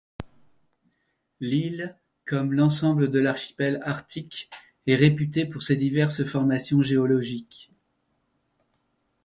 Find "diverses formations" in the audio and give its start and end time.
5.75-6.81